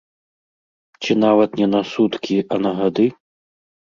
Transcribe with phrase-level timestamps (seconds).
[1.01, 3.05] Ці нават не на суткі, а на гады?